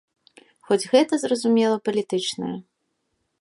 [0.69, 2.55] Хоць гэта, зразумела, палітычнае.